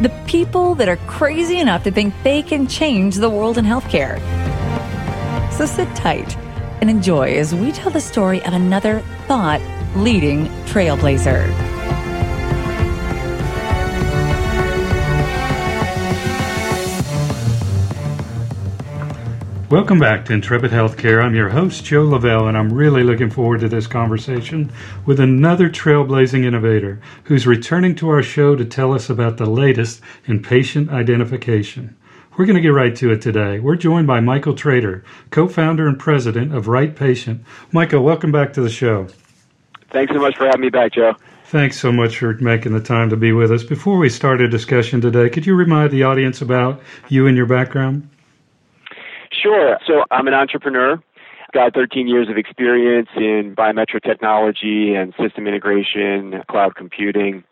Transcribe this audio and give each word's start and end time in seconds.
the 0.00 0.10
people 0.26 0.76
that 0.76 0.88
are 0.88 0.96
crazy 1.08 1.58
enough 1.58 1.82
to 1.82 1.90
think 1.90 2.14
they 2.22 2.40
can 2.40 2.68
change 2.68 3.16
the 3.16 3.28
world 3.28 3.58
in 3.58 3.64
healthcare. 3.64 4.20
So 5.52 5.66
sit 5.66 5.92
tight 5.96 6.36
and 6.80 6.88
enjoy 6.88 7.34
as 7.36 7.52
we 7.52 7.72
tell 7.72 7.90
the 7.90 8.00
story 8.00 8.40
of 8.44 8.52
another 8.52 9.00
thought 9.26 9.60
leading 9.96 10.46
trailblazer. 10.66 11.77
Welcome 19.70 19.98
back 19.98 20.24
to 20.24 20.32
Intrepid 20.32 20.70
Healthcare. 20.70 21.22
I'm 21.22 21.34
your 21.34 21.50
host, 21.50 21.84
Joe 21.84 22.04
Lavelle, 22.04 22.48
and 22.48 22.56
I'm 22.56 22.72
really 22.72 23.02
looking 23.02 23.28
forward 23.28 23.60
to 23.60 23.68
this 23.68 23.86
conversation 23.86 24.72
with 25.04 25.20
another 25.20 25.68
trailblazing 25.68 26.42
innovator 26.42 27.02
who's 27.24 27.46
returning 27.46 27.94
to 27.96 28.08
our 28.08 28.22
show 28.22 28.56
to 28.56 28.64
tell 28.64 28.94
us 28.94 29.10
about 29.10 29.36
the 29.36 29.44
latest 29.44 30.00
in 30.24 30.42
patient 30.42 30.88
identification. 30.88 31.94
We're 32.38 32.46
going 32.46 32.56
to 32.56 32.62
get 32.62 32.70
right 32.70 32.96
to 32.96 33.12
it 33.12 33.20
today. 33.20 33.58
We're 33.58 33.76
joined 33.76 34.06
by 34.06 34.20
Michael 34.20 34.54
Trader, 34.54 35.04
co 35.30 35.48
founder 35.48 35.86
and 35.86 35.98
president 35.98 36.54
of 36.54 36.66
Right 36.66 36.96
Patient. 36.96 37.44
Michael, 37.70 38.02
welcome 38.02 38.32
back 38.32 38.54
to 38.54 38.62
the 38.62 38.70
show. 38.70 39.08
Thanks 39.90 40.14
so 40.14 40.18
much 40.18 40.38
for 40.38 40.46
having 40.46 40.62
me 40.62 40.70
back, 40.70 40.94
Joe. 40.94 41.14
Thanks 41.44 41.78
so 41.78 41.92
much 41.92 42.16
for 42.16 42.32
making 42.40 42.72
the 42.72 42.80
time 42.80 43.10
to 43.10 43.18
be 43.18 43.32
with 43.32 43.52
us. 43.52 43.64
Before 43.64 43.98
we 43.98 44.08
start 44.08 44.40
a 44.40 44.48
discussion 44.48 45.02
today, 45.02 45.28
could 45.28 45.44
you 45.44 45.54
remind 45.54 45.90
the 45.90 46.04
audience 46.04 46.40
about 46.40 46.80
you 47.10 47.26
and 47.26 47.36
your 47.36 47.44
background? 47.44 48.08
Sure. 49.42 49.78
So 49.86 50.04
I'm 50.10 50.26
an 50.26 50.34
entrepreneur. 50.34 51.02
Got 51.54 51.74
13 51.74 52.08
years 52.08 52.28
of 52.28 52.36
experience 52.36 53.08
in 53.16 53.54
biometric 53.56 54.02
technology 54.02 54.94
and 54.94 55.14
system 55.18 55.46
integration, 55.46 56.42
cloud 56.50 56.74
computing, 56.74 57.42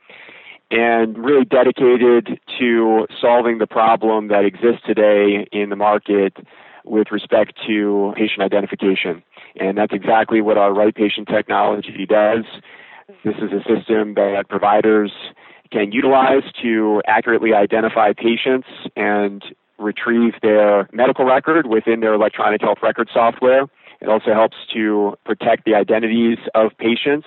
and 0.71 1.17
really 1.17 1.45
dedicated 1.45 2.39
to 2.59 3.07
solving 3.21 3.59
the 3.59 3.67
problem 3.67 4.29
that 4.29 4.45
exists 4.45 4.83
today 4.87 5.47
in 5.53 5.71
the 5.71 5.77
market 5.77 6.37
with 6.85 7.11
respect 7.11 7.55
to 7.67 8.13
patient 8.17 8.41
identification. 8.41 9.23
And 9.59 9.79
that's 9.79 9.93
exactly 9.93 10.41
what 10.41 10.59
our 10.59 10.75
Right 10.75 10.95
Patient 10.95 11.29
technology 11.29 12.07
does. 12.07 12.45
This 13.25 13.37
is 13.37 13.51
a 13.53 13.63
system 13.63 14.15
that 14.15 14.45
providers 14.49 15.13
can 15.73 15.91
utilize 15.93 16.43
to 16.63 17.03
accurately 17.07 17.55
identify 17.55 18.13
patients 18.13 18.69
and 18.95 19.43
retrieve 19.79 20.35
their 20.43 20.89
medical 20.93 21.25
record 21.25 21.67
within 21.67 22.01
their 22.01 22.15
electronic 22.15 22.61
health 22.61 22.79
record 22.83 23.09
software. 23.13 23.67
It 24.01 24.09
also 24.09 24.33
helps 24.33 24.57
to 24.75 25.17
protect 25.25 25.65
the 25.65 25.75
identities 25.75 26.39
of 26.55 26.73
patients 26.79 27.27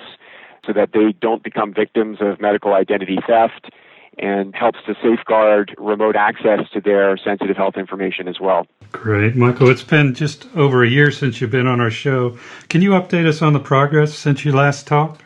so 0.65 0.73
that 0.73 0.91
they 0.93 1.13
don't 1.19 1.43
become 1.43 1.73
victims 1.73 2.17
of 2.21 2.39
medical 2.39 2.73
identity 2.73 3.17
theft 3.25 3.71
and 4.17 4.53
helps 4.53 4.79
to 4.85 4.93
safeguard 5.01 5.73
remote 5.77 6.15
access 6.15 6.69
to 6.73 6.81
their 6.81 7.17
sensitive 7.17 7.55
health 7.55 7.75
information 7.77 8.27
as 8.27 8.39
well. 8.39 8.67
Great. 8.91 9.35
Michael, 9.35 9.69
it's 9.69 9.83
been 9.83 10.13
just 10.13 10.47
over 10.55 10.83
a 10.83 10.89
year 10.89 11.09
since 11.09 11.39
you've 11.39 11.51
been 11.51 11.67
on 11.67 11.79
our 11.79 11.91
show. 11.91 12.37
Can 12.67 12.81
you 12.81 12.91
update 12.91 13.25
us 13.25 13.41
on 13.41 13.53
the 13.53 13.59
progress 13.59 14.13
since 14.13 14.43
you 14.43 14.51
last 14.51 14.87
talked? 14.87 15.21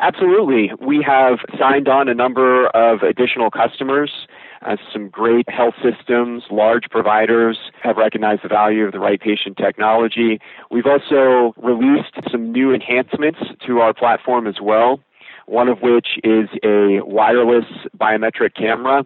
Absolutely. 0.00 0.70
We 0.80 1.04
have 1.06 1.38
signed 1.58 1.88
on 1.88 2.08
a 2.08 2.14
number 2.14 2.68
of 2.68 3.02
additional 3.02 3.50
customers 3.50 4.26
uh, 4.64 4.76
some 4.92 5.08
great 5.08 5.48
health 5.48 5.74
systems, 5.82 6.44
large 6.50 6.84
providers 6.90 7.58
have 7.82 7.96
recognized 7.96 8.42
the 8.42 8.48
value 8.48 8.84
of 8.84 8.92
the 8.92 8.98
right 8.98 9.20
patient 9.20 9.56
technology. 9.56 10.40
We've 10.70 10.86
also 10.86 11.54
released 11.56 12.14
some 12.30 12.52
new 12.52 12.72
enhancements 12.72 13.40
to 13.66 13.78
our 13.80 13.92
platform 13.92 14.46
as 14.46 14.56
well, 14.60 15.00
one 15.46 15.68
of 15.68 15.80
which 15.82 16.18
is 16.22 16.48
a 16.62 17.00
wireless 17.04 17.64
biometric 17.98 18.54
camera. 18.56 19.04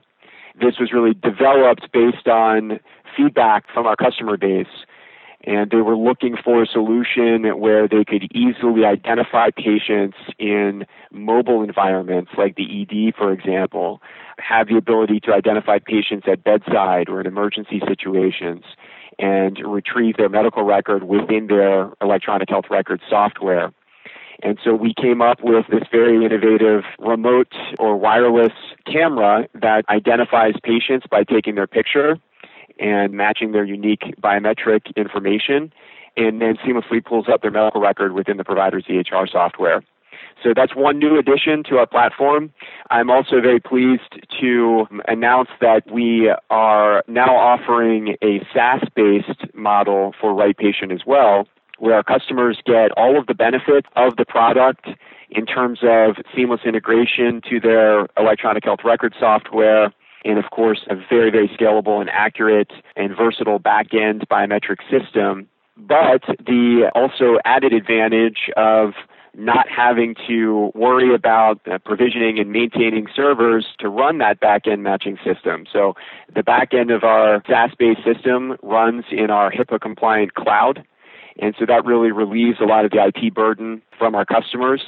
This 0.61 0.78
was 0.78 0.93
really 0.93 1.15
developed 1.15 1.91
based 1.93 2.28
on 2.28 2.81
feedback 3.17 3.65
from 3.73 3.87
our 3.87 3.97
customer 3.97 4.37
base 4.37 4.67
and 5.46 5.70
they 5.70 5.80
were 5.80 5.96
looking 5.96 6.36
for 6.36 6.62
a 6.62 6.66
solution 6.66 7.44
where 7.58 7.86
they 7.86 8.04
could 8.04 8.28
easily 8.34 8.84
identify 8.84 9.50
patients 9.50 10.16
in 10.38 10.84
mobile 11.12 11.62
environments 11.62 12.32
like 12.36 12.56
the 12.56 12.82
ED, 12.82 13.14
for 13.16 13.32
example, 13.32 14.02
have 14.38 14.66
the 14.66 14.76
ability 14.76 15.20
to 15.20 15.32
identify 15.32 15.78
patients 15.78 16.26
at 16.30 16.42
bedside 16.42 17.08
or 17.08 17.20
in 17.20 17.26
emergency 17.26 17.80
situations 17.86 18.64
and 19.18 19.58
retrieve 19.64 20.16
their 20.16 20.28
medical 20.28 20.64
record 20.64 21.04
within 21.04 21.46
their 21.46 21.92
electronic 22.02 22.50
health 22.50 22.66
record 22.68 23.00
software. 23.08 23.72
And 24.42 24.58
so 24.62 24.74
we 24.74 24.92
came 24.92 25.22
up 25.22 25.38
with 25.42 25.64
this 25.70 25.84
very 25.90 26.22
innovative 26.24 26.82
remote 26.98 27.54
or 27.78 27.96
wireless 27.96 28.52
camera 28.84 29.48
that 29.54 29.84
identifies 29.88 30.54
patients 30.62 31.06
by 31.10 31.24
taking 31.24 31.54
their 31.54 31.66
picture 31.66 32.18
and 32.78 33.12
matching 33.12 33.53
their 33.53 33.64
unique 33.64 34.14
biometric 34.20 34.94
information, 34.97 35.72
and 36.16 36.41
then 36.41 36.56
seamlessly 36.56 37.04
pulls 37.04 37.28
up 37.28 37.42
their 37.42 37.50
medical 37.50 37.81
record 37.81 38.12
within 38.12 38.37
the 38.37 38.44
provider's 38.44 38.84
EHR 38.84 39.31
software. 39.31 39.82
So 40.42 40.53
that's 40.54 40.75
one 40.75 40.98
new 40.98 41.19
addition 41.19 41.62
to 41.64 41.78
our 41.78 41.87
platform. 41.87 42.53
I'm 42.91 43.10
also 43.10 43.41
very 43.41 43.60
pleased 43.60 44.20
to 44.41 44.87
announce 45.09 45.48
that 45.60 45.91
we 45.91 46.32
are 46.50 47.03
now 47.09 47.34
offering 47.37 48.16
a 48.22 48.41
SaaS 48.53 48.82
based 48.94 49.54
model 49.54 50.14
for 50.20 50.34
Right 50.34 50.56
Patient 50.56 50.93
as 50.93 51.00
well, 51.06 51.47
where 51.78 51.94
our 51.94 52.03
customers 52.03 52.58
get 52.64 52.93
all 52.97 53.19
of 53.19 53.26
the 53.26 53.34
benefits 53.34 53.88
of 53.97 54.16
the 54.16 54.25
product 54.25 54.88
in 55.31 55.47
terms 55.47 55.81
of 55.82 56.16
seamless 56.34 56.60
integration 56.64 57.41
to 57.48 57.58
their 57.58 58.06
electronic 58.16 58.64
health 58.64 58.81
record 58.84 59.14
software 59.19 59.93
and 60.26 60.38
of 60.38 60.50
course 60.50 60.81
a 60.91 60.97
very, 60.97 61.31
very 61.31 61.48
scalable 61.48 62.00
and 62.00 62.10
accurate 62.10 62.72
and 62.97 63.16
versatile 63.16 63.59
back-end 63.59 64.28
biometric 64.28 64.78
system. 64.91 65.48
But 65.76 66.22
the 66.44 66.91
also 66.94 67.38
added 67.44 67.72
advantage 67.72 68.50
of 68.56 68.94
not 69.34 69.66
having 69.69 70.14
to 70.26 70.72
worry 70.75 71.14
about 71.14 71.60
uh, 71.70 71.76
provisioning 71.84 72.38
and 72.38 72.50
maintaining 72.50 73.06
servers 73.14 73.66
to 73.78 73.88
run 73.88 74.16
that 74.19 74.41
back-end 74.41 74.82
matching 74.82 75.19
system. 75.22 75.66
So 75.70 75.94
the 76.34 76.43
back-end 76.43 76.91
of 76.91 77.04
our 77.04 77.43
SaaS-based 77.47 78.03
system 78.03 78.56
runs 78.62 79.04
in 79.10 79.31
our 79.31 79.53
HIPAA-compliant 79.53 80.34
cloud, 80.34 80.84
and 81.38 81.54
so 81.58 81.66
that 81.66 81.84
really 81.84 82.12
relieves 82.12 82.60
a 82.60 82.64
lot 82.64 82.87
of 82.87 82.93
the 82.93 83.04
IT 83.04 83.34
burden 83.34 83.82
from 83.98 84.14
our 84.14 84.25
customers 84.25 84.82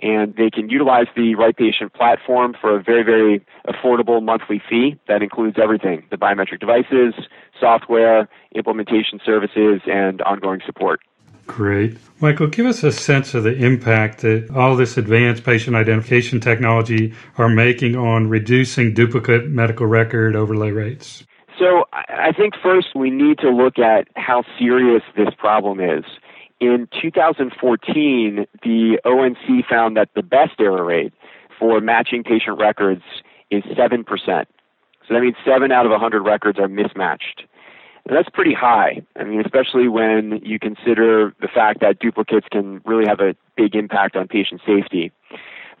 and 0.00 0.34
they 0.36 0.50
can 0.50 0.68
utilize 0.68 1.06
the 1.14 1.34
Right 1.34 1.56
Patient 1.56 1.92
platform 1.92 2.54
for 2.60 2.76
a 2.76 2.82
very, 2.82 3.02
very 3.02 3.44
affordable 3.66 4.22
monthly 4.22 4.60
fee 4.68 4.98
that 5.08 5.22
includes 5.22 5.58
everything 5.62 6.04
the 6.10 6.16
biometric 6.16 6.60
devices, 6.60 7.14
software, 7.58 8.28
implementation 8.54 9.20
services, 9.24 9.80
and 9.86 10.22
ongoing 10.22 10.60
support. 10.64 11.00
Great. 11.46 11.98
Michael, 12.20 12.46
give 12.46 12.66
us 12.66 12.82
a 12.84 12.92
sense 12.92 13.34
of 13.34 13.42
the 13.42 13.54
impact 13.54 14.20
that 14.20 14.48
all 14.54 14.76
this 14.76 14.96
advanced 14.96 15.44
patient 15.44 15.76
identification 15.76 16.40
technology 16.40 17.12
are 17.36 17.48
making 17.48 17.96
on 17.96 18.28
reducing 18.28 18.94
duplicate 18.94 19.48
medical 19.48 19.86
record 19.86 20.36
overlay 20.36 20.70
rates. 20.70 21.24
So, 21.58 21.84
I 21.92 22.32
think 22.32 22.54
first 22.62 22.88
we 22.94 23.10
need 23.10 23.38
to 23.38 23.50
look 23.50 23.78
at 23.78 24.08
how 24.16 24.42
serious 24.58 25.02
this 25.16 25.28
problem 25.36 25.80
is. 25.80 26.04
In 26.62 26.86
2014, 27.02 28.46
the 28.62 29.00
ONC 29.04 29.66
found 29.68 29.96
that 29.96 30.10
the 30.14 30.22
best 30.22 30.60
error 30.60 30.84
rate 30.84 31.12
for 31.58 31.80
matching 31.80 32.22
patient 32.22 32.60
records 32.60 33.02
is 33.50 33.64
7%. 33.64 34.04
So 34.06 34.46
that 35.10 35.20
means 35.20 35.34
7 35.44 35.72
out 35.72 35.86
of 35.86 35.90
100 35.90 36.22
records 36.22 36.60
are 36.60 36.68
mismatched. 36.68 37.42
And 38.06 38.16
that's 38.16 38.28
pretty 38.28 38.54
high. 38.54 39.02
I 39.16 39.24
mean, 39.24 39.40
especially 39.40 39.88
when 39.88 40.40
you 40.44 40.60
consider 40.60 41.34
the 41.40 41.48
fact 41.48 41.80
that 41.80 41.98
duplicates 41.98 42.46
can 42.48 42.80
really 42.84 43.06
have 43.08 43.18
a 43.18 43.34
big 43.56 43.74
impact 43.74 44.14
on 44.14 44.28
patient 44.28 44.60
safety. 44.64 45.10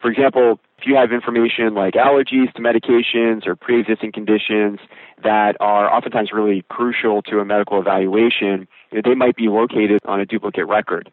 For 0.02 0.10
example, 0.10 0.58
if 0.78 0.86
you 0.86 0.96
have 0.96 1.12
information 1.12 1.74
like 1.74 1.94
allergies 1.94 2.52
to 2.54 2.60
medications 2.60 3.46
or 3.46 3.54
pre 3.54 3.80
existing 3.80 4.10
conditions 4.10 4.80
that 5.22 5.56
are 5.60 5.88
oftentimes 5.94 6.32
really 6.32 6.64
crucial 6.68 7.22
to 7.22 7.38
a 7.38 7.44
medical 7.44 7.80
evaluation, 7.80 8.66
they 8.90 9.14
might 9.14 9.36
be 9.36 9.46
located 9.46 10.00
on 10.04 10.18
a 10.18 10.26
duplicate 10.26 10.66
record. 10.66 11.12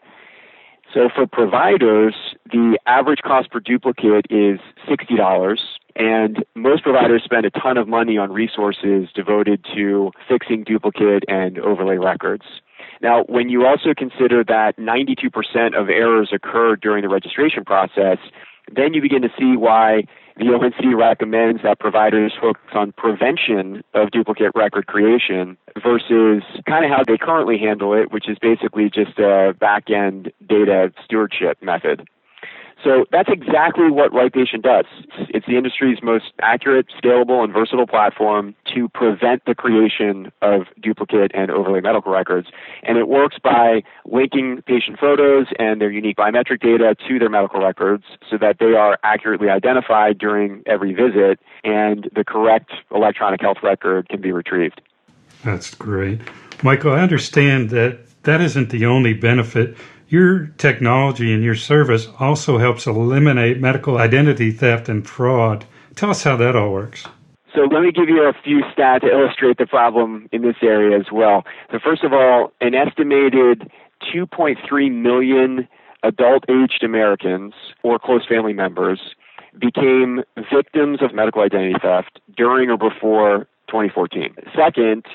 So 0.91 1.07
for 1.13 1.27
providers, 1.27 2.15
the 2.51 2.79
average 2.87 3.19
cost 3.23 3.51
per 3.51 3.59
duplicate 3.59 4.25
is 4.31 4.59
$60 4.89 5.57
and 5.95 6.43
most 6.55 6.81
providers 6.81 7.21
spend 7.23 7.45
a 7.45 7.51
ton 7.51 7.77
of 7.77 7.87
money 7.87 8.17
on 8.17 8.31
resources 8.31 9.09
devoted 9.13 9.63
to 9.75 10.11
fixing 10.27 10.63
duplicate 10.63 11.23
and 11.27 11.59
overlay 11.59 11.97
records. 11.97 12.45
Now, 13.01 13.23
when 13.27 13.49
you 13.49 13.65
also 13.65 13.93
consider 13.95 14.43
that 14.45 14.77
92% 14.77 15.79
of 15.79 15.89
errors 15.89 16.31
occur 16.33 16.75
during 16.75 17.03
the 17.03 17.09
registration 17.09 17.63
process, 17.65 18.17
then 18.75 18.93
you 18.93 19.01
begin 19.01 19.21
to 19.21 19.29
see 19.37 19.55
why 19.57 20.03
the 20.37 20.45
ONC 20.45 20.97
recommends 20.97 21.63
that 21.63 21.79
providers 21.79 22.33
focus 22.39 22.63
on 22.73 22.93
prevention 22.93 23.83
of 23.93 24.11
duplicate 24.11 24.51
record 24.55 24.87
creation 24.87 25.57
versus 25.81 26.43
kind 26.65 26.85
of 26.85 26.91
how 26.91 27.03
they 27.05 27.17
currently 27.17 27.57
handle 27.57 27.93
it, 27.93 28.11
which 28.11 28.29
is 28.29 28.37
basically 28.39 28.89
just 28.89 29.19
a 29.19 29.53
back 29.59 29.89
end 29.89 30.31
data 30.47 30.93
stewardship 31.03 31.61
method. 31.61 32.07
So 32.83 33.05
that's 33.11 33.29
exactly 33.29 33.89
what 33.89 34.11
RightPatient 34.11 34.61
does. 34.61 34.85
It's 35.29 35.45
the 35.45 35.57
industry's 35.57 35.97
most 36.01 36.31
accurate, 36.41 36.87
scalable, 37.01 37.43
and 37.43 37.51
versatile 37.51 37.87
platform 37.87 38.55
to 38.73 38.87
prevent 38.89 39.43
the 39.45 39.53
creation 39.53 40.31
of 40.41 40.63
duplicate 40.81 41.31
and 41.33 41.51
overlay 41.51 41.81
medical 41.81 42.11
records. 42.11 42.47
And 42.83 42.97
it 42.97 43.07
works 43.07 43.37
by 43.43 43.83
linking 44.05 44.61
patient 44.65 44.97
photos 44.99 45.47
and 45.59 45.81
their 45.81 45.91
unique 45.91 46.17
biometric 46.17 46.61
data 46.61 46.95
to 47.07 47.19
their 47.19 47.29
medical 47.29 47.61
records 47.61 48.03
so 48.29 48.37
that 48.37 48.57
they 48.59 48.73
are 48.73 48.97
accurately 49.03 49.49
identified 49.49 50.17
during 50.17 50.63
every 50.65 50.93
visit 50.93 51.39
and 51.63 52.09
the 52.15 52.23
correct 52.23 52.71
electronic 52.93 53.41
health 53.41 53.57
record 53.61 54.07
can 54.09 54.21
be 54.21 54.31
retrieved. 54.31 54.81
That's 55.43 55.73
great. 55.73 56.21
Michael, 56.63 56.93
I 56.93 57.01
understand 57.01 57.69
that 57.71 57.99
that 58.23 58.41
isn't 58.41 58.69
the 58.69 58.85
only 58.85 59.13
benefit 59.13 59.77
your 60.09 60.47
technology 60.57 61.33
and 61.33 61.43
your 61.43 61.55
service 61.55 62.07
also 62.19 62.57
helps 62.57 62.87
eliminate 62.87 63.59
medical 63.59 63.97
identity 63.97 64.51
theft 64.51 64.89
and 64.89 65.07
fraud. 65.07 65.65
Tell 65.95 66.09
us 66.09 66.23
how 66.23 66.35
that 66.37 66.55
all 66.55 66.71
works. 66.71 67.05
So 67.55 67.61
let 67.61 67.81
me 67.81 67.91
give 67.91 68.09
you 68.09 68.23
a 68.23 68.33
few 68.43 68.61
stats 68.75 69.01
to 69.01 69.07
illustrate 69.07 69.57
the 69.57 69.65
problem 69.65 70.27
in 70.31 70.41
this 70.41 70.55
area 70.61 70.97
as 70.97 71.07
well. 71.11 71.43
So 71.71 71.79
first 71.83 72.03
of 72.03 72.13
all, 72.13 72.51
an 72.61 72.75
estimated 72.75 73.71
2.3 74.13 74.91
million 74.91 75.67
adult-aged 76.03 76.83
Americans 76.83 77.53
or 77.83 77.99
close 77.99 78.25
family 78.27 78.53
members 78.53 78.99
became 79.59 80.23
victims 80.53 81.01
of 81.01 81.13
medical 81.13 81.41
identity 81.41 81.75
theft 81.81 82.19
during 82.35 82.69
or 82.69 82.77
before 82.77 83.47
2014. 83.67 84.35
Second, 84.55 85.05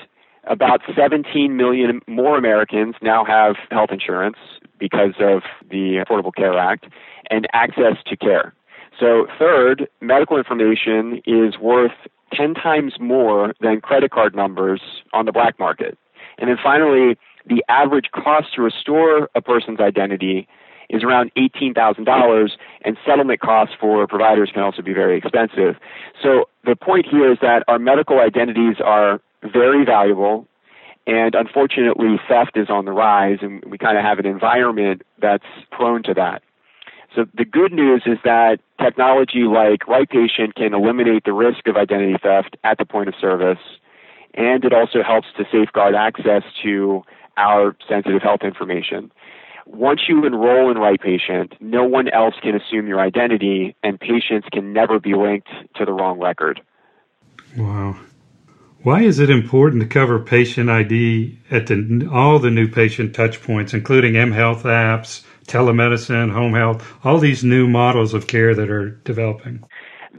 about 0.43 0.81
17 0.95 1.55
million 1.55 2.01
more 2.07 2.37
Americans 2.37 2.95
now 3.01 3.25
have 3.25 3.55
health 3.71 3.89
insurance 3.91 4.37
because 4.79 5.13
of 5.19 5.43
the 5.69 6.03
Affordable 6.05 6.33
Care 6.35 6.57
Act 6.57 6.85
and 7.29 7.47
access 7.53 7.97
to 8.07 8.17
care. 8.17 8.53
So, 8.99 9.27
third, 9.37 9.87
medical 10.01 10.37
information 10.37 11.21
is 11.25 11.57
worth 11.59 11.91
10 12.33 12.53
times 12.53 12.93
more 12.99 13.53
than 13.59 13.81
credit 13.81 14.11
card 14.11 14.35
numbers 14.35 14.81
on 15.13 15.25
the 15.25 15.31
black 15.31 15.59
market. 15.59 15.97
And 16.37 16.49
then 16.49 16.57
finally, 16.61 17.17
the 17.45 17.63
average 17.69 18.09
cost 18.13 18.53
to 18.55 18.61
restore 18.61 19.29
a 19.35 19.41
person's 19.41 19.79
identity 19.79 20.47
is 20.89 21.03
around 21.03 21.31
$18,000, 21.35 22.49
and 22.83 22.97
settlement 23.05 23.39
costs 23.39 23.75
for 23.79 24.05
providers 24.07 24.51
can 24.53 24.61
also 24.61 24.81
be 24.81 24.93
very 24.93 25.17
expensive. 25.17 25.75
So 26.21 26.45
the 26.63 26.75
point 26.75 27.07
here 27.09 27.31
is 27.31 27.39
that 27.41 27.63
our 27.67 27.79
medical 27.79 28.19
identities 28.19 28.77
are 28.83 29.19
very 29.41 29.83
valuable. 29.83 30.47
And 31.07 31.35
unfortunately, 31.35 32.19
theft 32.27 32.57
is 32.57 32.69
on 32.69 32.85
the 32.85 32.91
rise, 32.91 33.39
and 33.41 33.63
we 33.65 33.77
kind 33.77 33.97
of 33.97 34.03
have 34.03 34.17
an 34.17 34.25
environment 34.25 35.03
that's 35.19 35.45
prone 35.71 36.01
to 36.03 36.13
that. 36.15 36.41
So 37.15 37.25
the 37.33 37.45
good 37.45 37.71
news 37.71 38.03
is 38.05 38.17
that 38.25 38.59
technology 38.81 39.43
like 39.43 39.81
RightPatient 39.81 40.55
can 40.55 40.73
eliminate 40.73 41.23
the 41.23 41.33
risk 41.33 41.67
of 41.67 41.77
identity 41.77 42.15
theft 42.21 42.57
at 42.63 42.77
the 42.77 42.85
point 42.85 43.07
of 43.07 43.15
service, 43.21 43.59
and 44.33 44.65
it 44.65 44.73
also 44.73 45.01
helps 45.01 45.27
to 45.37 45.45
safeguard 45.51 45.95
access 45.95 46.43
to 46.63 47.03
our 47.37 47.75
sensitive 47.87 48.21
health 48.21 48.41
information. 48.43 49.11
Once 49.65 50.01
you 50.07 50.25
enroll 50.25 50.69
in 50.69 50.77
RightPatient, 50.77 51.53
no 51.59 51.83
one 51.85 52.09
else 52.09 52.35
can 52.41 52.55
assume 52.55 52.87
your 52.87 52.99
identity, 52.99 53.75
and 53.83 53.99
patients 53.99 54.47
can 54.51 54.73
never 54.73 54.99
be 54.99 55.15
linked 55.15 55.49
to 55.75 55.85
the 55.85 55.93
wrong 55.93 56.19
record. 56.19 56.61
Wow. 57.57 57.97
Why 58.85 59.01
is 59.01 59.17
it 59.17 59.31
important 59.31 59.81
to 59.81 59.87
cover 59.87 60.19
patient 60.19 60.69
ID 60.69 61.39
at 61.49 61.65
the, 61.65 62.07
all 62.13 62.37
the 62.37 62.51
new 62.51 62.67
patient 62.67 63.13
touchpoints, 63.13 63.73
including 63.73 64.13
mHealth 64.13 64.61
apps, 64.61 65.25
telemedicine, 65.47 66.31
home 66.31 66.53
health, 66.53 66.87
all 67.03 67.17
these 67.17 67.43
new 67.43 67.67
models 67.67 68.13
of 68.13 68.27
care 68.27 68.53
that 68.53 68.69
are 68.69 68.91
developing? 69.03 69.63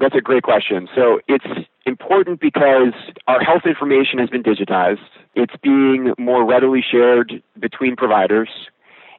That's 0.01 0.17
a 0.17 0.21
great 0.21 0.43
question. 0.43 0.89
So 0.97 1.21
it's 1.29 1.69
important 1.87 2.41
because 2.41 2.93
our 3.29 3.39
health 3.41 3.63
information 3.67 4.19
has 4.19 4.31
been 4.31 4.43
digitized. 4.43 5.07
It's 5.37 5.55
being 5.63 6.13
more 6.19 6.45
readily 6.45 6.83
shared 6.83 7.41
between 7.61 7.95
providers, 7.95 8.49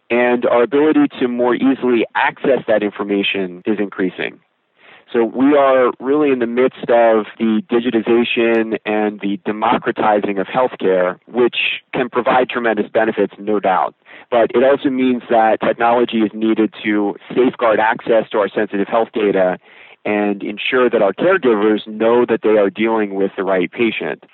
and 0.09 0.45
our 0.45 0.63
ability 0.63 1.07
to 1.21 1.29
more 1.29 1.55
easily 1.55 2.05
access 2.15 2.65
that 2.67 2.83
information 2.83 3.63
is 3.65 3.79
increasing. 3.79 4.41
So 5.11 5.23
we 5.23 5.55
are 5.55 5.91
really 5.99 6.31
in 6.31 6.39
the 6.39 6.47
midst 6.47 6.89
of 6.89 7.27
the 7.39 7.61
digitization 7.71 8.77
and 8.85 9.21
the 9.21 9.39
democratizing 9.45 10.37
of 10.37 10.47
healthcare, 10.47 11.17
which 11.27 11.81
can 11.93 12.09
provide 12.09 12.49
tremendous 12.49 12.89
benefits, 12.91 13.33
no 13.39 13.59
doubt. 13.61 13.95
But 14.29 14.51
it 14.53 14.63
also 14.63 14.89
means 14.89 15.23
that 15.29 15.61
technology 15.61 16.17
is 16.17 16.31
needed 16.33 16.73
to 16.83 17.15
safeguard 17.33 17.79
access 17.79 18.29
to 18.31 18.39
our 18.39 18.49
sensitive 18.49 18.87
health 18.87 19.09
data 19.13 19.57
and 20.03 20.43
ensure 20.43 20.89
that 20.89 21.01
our 21.01 21.13
caregivers 21.13 21.87
know 21.87 22.25
that 22.25 22.41
they 22.43 22.57
are 22.57 22.69
dealing 22.69 23.15
with 23.15 23.31
the 23.37 23.43
right 23.43 23.71
patient. 23.71 24.25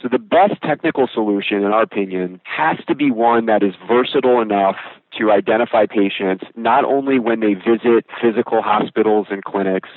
So 0.00 0.08
the 0.08 0.18
best 0.18 0.60
technical 0.62 1.08
solution, 1.12 1.58
in 1.58 1.72
our 1.72 1.82
opinion, 1.82 2.40
has 2.44 2.76
to 2.86 2.94
be 2.94 3.10
one 3.10 3.46
that 3.46 3.62
is 3.62 3.74
versatile 3.88 4.40
enough 4.40 4.76
to 5.18 5.32
identify 5.32 5.86
patients 5.86 6.44
not 6.54 6.84
only 6.84 7.18
when 7.18 7.40
they 7.40 7.54
visit 7.54 8.06
physical 8.22 8.62
hospitals 8.62 9.26
and 9.30 9.42
clinics, 9.42 9.88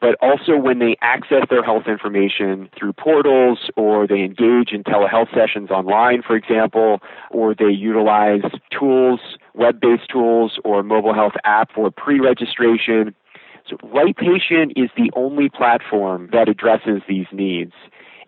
but 0.00 0.14
also 0.20 0.56
when 0.56 0.78
they 0.78 0.96
access 1.00 1.42
their 1.50 1.62
health 1.62 1.84
information 1.86 2.68
through 2.78 2.92
portals 2.92 3.70
or 3.76 4.06
they 4.06 4.20
engage 4.20 4.72
in 4.72 4.84
telehealth 4.84 5.32
sessions 5.34 5.70
online, 5.70 6.22
for 6.22 6.36
example, 6.36 7.00
or 7.30 7.54
they 7.54 7.70
utilize 7.70 8.42
tools, 8.70 9.20
web 9.54 9.80
based 9.80 10.08
tools, 10.10 10.58
or 10.64 10.82
mobile 10.82 11.14
health 11.14 11.34
app 11.44 11.72
for 11.72 11.90
pre 11.90 12.20
registration. 12.20 13.14
So, 13.68 13.76
RightPatient 13.78 14.72
is 14.76 14.90
the 14.96 15.10
only 15.14 15.48
platform 15.48 16.30
that 16.32 16.48
addresses 16.48 17.02
these 17.08 17.26
needs. 17.32 17.72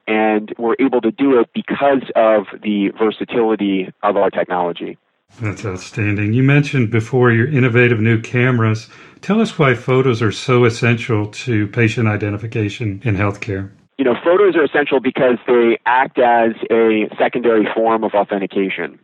And 0.07 0.53
we're 0.59 0.77
able 0.81 1.01
to 1.03 1.13
do 1.13 1.39
it 1.39 1.51
because 1.55 2.03
of 2.17 2.47
the 2.63 2.91
versatility 2.99 3.93
of 4.03 4.17
our 4.17 4.29
technology. 4.29 4.99
That's 5.41 5.65
outstanding. 5.65 6.33
You 6.33 6.43
mentioned 6.43 6.91
before 6.91 7.31
your 7.31 7.47
innovative 7.47 8.01
new 8.01 8.21
cameras. 8.21 8.89
Tell 9.23 9.41
us 9.41 9.59
why 9.59 9.75
photos 9.75 10.23
are 10.23 10.33
so 10.33 10.65
essential 10.65 11.27
to 11.27 11.67
patient 11.69 12.09
identification 12.09 13.01
in 13.05 13.17
healthcare. 13.17 13.71
You 13.99 14.05
know, 14.05 14.15
photos 14.25 14.57
are 14.57 14.65
essential 14.65 14.99
because 14.99 15.37
they 15.47 15.79
act 15.85 16.19
as 16.19 16.53
a 16.71 17.09
secondary 17.19 17.69
form 17.75 18.03
of 18.03 18.15
authentication. 18.15 18.99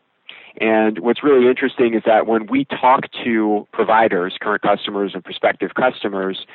And 0.58 1.00
what's 1.00 1.22
really 1.22 1.48
interesting 1.48 1.92
is 1.92 2.02
that 2.06 2.26
when 2.26 2.46
we 2.46 2.64
talk 2.64 3.04
to 3.24 3.68
providers, 3.72 4.38
current 4.40 4.62
customers 4.62 5.12
and 5.12 5.22
prospective 5.22 5.74
customers, 5.74 6.46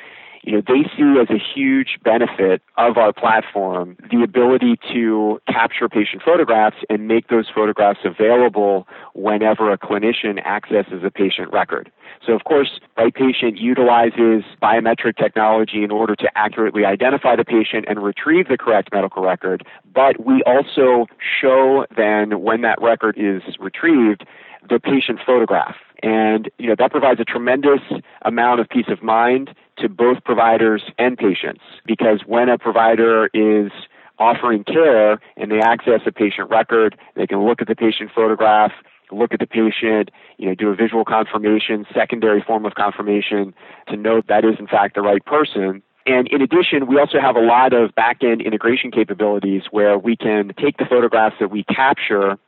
you 0.42 0.52
know, 0.52 0.62
they 0.66 0.82
see 0.96 1.20
as 1.20 1.30
a 1.30 1.38
huge 1.38 1.98
benefit 2.02 2.62
of 2.76 2.96
our 2.96 3.12
platform 3.12 3.96
the 4.10 4.22
ability 4.22 4.76
to 4.92 5.40
capture 5.46 5.88
patient 5.88 6.22
photographs 6.24 6.76
and 6.90 7.06
make 7.06 7.28
those 7.28 7.48
photographs 7.54 8.00
available 8.04 8.86
whenever 9.14 9.72
a 9.72 9.78
clinician 9.78 10.44
accesses 10.44 11.02
a 11.04 11.10
patient 11.10 11.52
record. 11.52 11.90
So, 12.26 12.32
of 12.32 12.44
course, 12.44 12.80
RightPatient 12.98 13.60
utilizes 13.60 14.44
biometric 14.60 15.16
technology 15.16 15.84
in 15.84 15.90
order 15.90 16.16
to 16.16 16.28
accurately 16.36 16.84
identify 16.84 17.36
the 17.36 17.44
patient 17.44 17.84
and 17.88 18.02
retrieve 18.02 18.48
the 18.48 18.58
correct 18.58 18.90
medical 18.92 19.22
record, 19.22 19.64
but 19.92 20.24
we 20.24 20.42
also 20.44 21.06
show 21.40 21.86
then 21.96 22.42
when 22.42 22.62
that 22.62 22.80
record 22.82 23.16
is 23.16 23.42
retrieved 23.60 24.24
the 24.68 24.78
patient 24.78 25.20
photograph. 25.24 25.76
And 26.02 26.50
you 26.58 26.66
know 26.66 26.74
that 26.78 26.90
provides 26.90 27.20
a 27.20 27.24
tremendous 27.24 27.80
amount 28.22 28.60
of 28.60 28.68
peace 28.68 28.88
of 28.88 29.02
mind 29.02 29.54
to 29.82 29.88
both 29.88 30.24
providers 30.24 30.82
and 30.98 31.18
patients 31.18 31.62
because 31.84 32.20
when 32.26 32.48
a 32.48 32.56
provider 32.56 33.28
is 33.34 33.70
offering 34.18 34.64
care 34.64 35.20
and 35.36 35.50
they 35.50 35.60
access 35.60 36.00
a 36.06 36.12
patient 36.12 36.48
record, 36.48 36.96
they 37.16 37.26
can 37.26 37.44
look 37.44 37.60
at 37.60 37.68
the 37.68 37.74
patient 37.74 38.10
photograph, 38.14 38.72
look 39.10 39.34
at 39.34 39.40
the 39.40 39.46
patient, 39.46 40.10
you 40.38 40.46
know, 40.46 40.54
do 40.54 40.70
a 40.70 40.74
visual 40.74 41.04
confirmation, 41.04 41.84
secondary 41.92 42.40
form 42.40 42.64
of 42.64 42.74
confirmation 42.74 43.52
to 43.88 43.96
note 43.96 44.26
that 44.28 44.44
is 44.44 44.54
in 44.58 44.66
fact 44.66 44.94
the 44.94 45.02
right 45.02 45.24
person. 45.24 45.82
And 46.06 46.26
in 46.28 46.42
addition, 46.42 46.86
we 46.86 46.98
also 46.98 47.20
have 47.20 47.36
a 47.36 47.40
lot 47.40 47.72
of 47.72 47.94
back 47.94 48.22
end 48.22 48.40
integration 48.42 48.90
capabilities 48.90 49.62
where 49.70 49.98
we 49.98 50.16
can 50.16 50.52
take 50.60 50.78
the 50.78 50.84
photographs 50.84 51.36
that 51.40 51.50
we 51.50 51.64
capture 51.64 52.38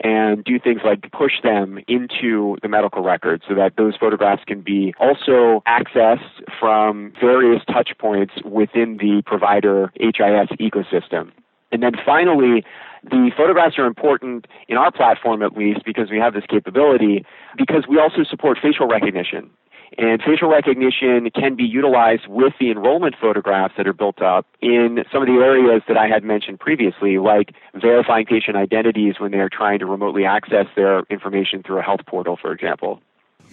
and 0.00 0.44
do 0.44 0.58
things 0.58 0.80
like 0.84 1.10
push 1.12 1.42
them 1.42 1.78
into 1.88 2.56
the 2.62 2.68
medical 2.68 3.02
record 3.02 3.42
so 3.48 3.54
that 3.54 3.76
those 3.76 3.96
photographs 3.96 4.42
can 4.46 4.60
be 4.60 4.94
also 5.00 5.62
accessed 5.66 6.42
from 6.58 7.12
various 7.20 7.62
touch 7.66 7.90
points 7.98 8.34
within 8.44 8.98
the 8.98 9.22
provider 9.26 9.92
HIS 9.98 10.48
ecosystem. 10.60 11.30
And 11.72 11.82
then 11.82 11.92
finally, 12.04 12.64
the 13.04 13.30
photographs 13.36 13.78
are 13.78 13.86
important 13.86 14.46
in 14.68 14.76
our 14.76 14.90
platform 14.90 15.42
at 15.42 15.56
least 15.56 15.84
because 15.84 16.10
we 16.10 16.18
have 16.18 16.34
this 16.34 16.44
capability 16.48 17.24
because 17.56 17.84
we 17.88 17.98
also 17.98 18.24
support 18.24 18.58
facial 18.60 18.86
recognition. 18.86 19.50
And 19.96 20.20
facial 20.22 20.50
recognition 20.50 21.30
can 21.34 21.56
be 21.56 21.64
utilized 21.64 22.26
with 22.28 22.52
the 22.60 22.70
enrollment 22.70 23.14
photographs 23.20 23.74
that 23.78 23.86
are 23.86 23.94
built 23.94 24.20
up 24.20 24.46
in 24.60 25.04
some 25.10 25.22
of 25.22 25.28
the 25.28 25.40
areas 25.42 25.82
that 25.88 25.96
I 25.96 26.06
had 26.08 26.22
mentioned 26.22 26.60
previously, 26.60 27.18
like 27.18 27.54
verifying 27.74 28.26
patient 28.26 28.56
identities 28.56 29.14
when 29.18 29.30
they 29.30 29.38
are 29.38 29.48
trying 29.48 29.78
to 29.78 29.86
remotely 29.86 30.24
access 30.24 30.66
their 30.76 31.04
information 31.10 31.62
through 31.62 31.78
a 31.78 31.82
health 31.82 32.00
portal, 32.06 32.36
for 32.40 32.52
example. 32.52 33.00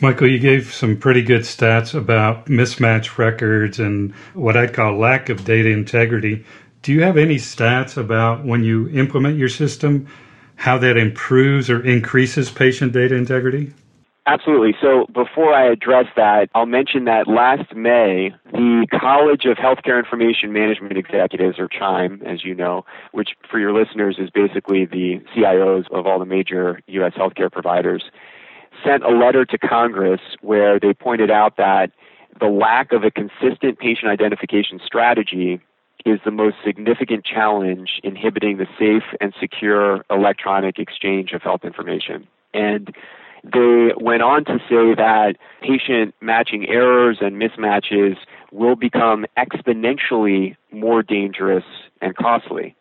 Michael, 0.01 0.27
you 0.27 0.39
gave 0.39 0.73
some 0.73 0.97
pretty 0.97 1.21
good 1.21 1.43
stats 1.43 1.95
about 1.95 2.47
mismatch 2.47 3.17
records 3.17 3.79
and 3.79 4.13
what 4.33 4.57
I'd 4.57 4.73
call 4.73 4.97
lack 4.97 5.29
of 5.29 5.45
data 5.45 5.69
integrity. 5.69 6.43
Do 6.81 6.91
you 6.91 7.01
have 7.03 7.15
any 7.17 7.37
stats 7.37 7.95
about 7.95 8.43
when 8.43 8.63
you 8.63 8.89
implement 8.89 9.37
your 9.37 9.47
system, 9.47 10.07
how 10.57 10.77
that 10.79 10.97
improves 10.97 11.69
or 11.69 11.83
increases 11.83 12.51
patient 12.51 12.91
data 12.91 13.15
integrity? 13.15 13.71
Absolutely. 14.27 14.73
So 14.81 15.05
before 15.13 15.53
I 15.53 15.71
address 15.71 16.07
that, 16.15 16.49
I'll 16.55 16.65
mention 16.65 17.05
that 17.05 17.27
last 17.27 17.75
May, 17.75 18.33
the 18.51 18.87
College 18.91 19.45
of 19.45 19.57
Healthcare 19.57 19.99
Information 19.99 20.51
Management 20.51 20.97
Executives, 20.97 21.59
or 21.59 21.67
CHIME, 21.67 22.23
as 22.25 22.43
you 22.43 22.55
know, 22.55 22.85
which 23.11 23.35
for 23.49 23.59
your 23.59 23.71
listeners 23.71 24.17
is 24.17 24.31
basically 24.31 24.85
the 24.85 25.21
CIOs 25.35 25.85
of 25.91 26.07
all 26.07 26.17
the 26.17 26.25
major 26.25 26.81
U.S. 26.87 27.13
healthcare 27.13 27.51
providers, 27.51 28.05
sent 28.83 29.03
a 29.03 29.09
letter 29.09 29.45
to 29.45 29.59
Congress 29.59 30.21
where 30.41 30.79
they 30.79 30.93
pointed 30.93 31.29
out 31.29 31.57
that 31.57 31.91
the 32.39 32.47
lack 32.47 32.91
of 32.91 33.03
a 33.03 33.11
consistent 33.11 33.77
patient 33.77 34.11
identification 34.11 34.79
strategy 34.83 35.61
is 36.03 36.19
the 36.25 36.31
most 36.31 36.55
significant 36.65 37.25
challenge 37.25 37.99
inhibiting 38.03 38.57
the 38.57 38.67
safe 38.77 39.03
and 39.21 39.35
secure 39.39 40.03
electronic 40.09 40.79
exchange 40.79 41.31
of 41.31 41.43
health 41.43 41.63
information. 41.63 42.27
And 42.53 42.95
they 43.53 43.91
went 43.99 44.23
on 44.23 44.45
to 44.45 44.57
say 44.69 44.95
that 44.95 45.35
patient 45.61 46.15
matching 46.21 46.67
errors 46.67 47.17
and 47.21 47.35
mismatches 47.41 48.17
will 48.51 48.75
become 48.75 49.25
exponentially 49.37 50.55
more 50.71 51.03
dangerous 51.03 51.63
and 52.01 52.15
costly. 52.15 52.75